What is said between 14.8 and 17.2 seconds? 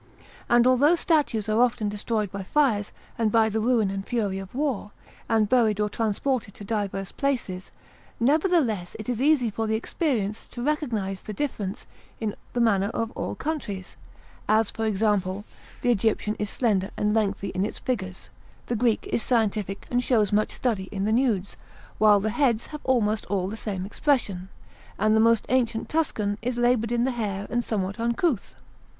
example, the Egyptian is slender and